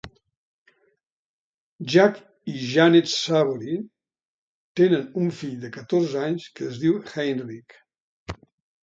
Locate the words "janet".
2.71-3.11